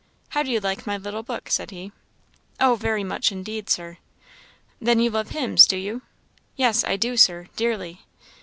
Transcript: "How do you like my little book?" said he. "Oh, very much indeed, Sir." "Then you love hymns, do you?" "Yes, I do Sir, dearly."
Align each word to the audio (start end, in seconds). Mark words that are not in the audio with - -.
"How 0.29 0.41
do 0.41 0.49
you 0.49 0.59
like 0.59 0.87
my 0.87 0.97
little 0.97 1.21
book?" 1.21 1.47
said 1.51 1.69
he. 1.69 1.91
"Oh, 2.59 2.73
very 2.73 3.03
much 3.03 3.31
indeed, 3.31 3.69
Sir." 3.69 3.97
"Then 4.79 4.99
you 4.99 5.11
love 5.11 5.29
hymns, 5.29 5.67
do 5.67 5.77
you?" 5.77 6.01
"Yes, 6.55 6.83
I 6.83 6.95
do 6.95 7.15
Sir, 7.15 7.49
dearly." 7.55 8.01